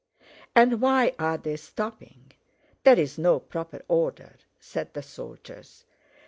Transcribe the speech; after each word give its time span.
"And 0.55 0.81
why 0.81 1.13
are 1.19 1.37
they 1.37 1.55
stopping? 1.57 2.31
There's 2.83 3.19
no 3.19 3.39
proper 3.39 3.83
order!" 3.87 4.37
said 4.59 4.95
the 4.95 5.03
soldiers. 5.03 5.85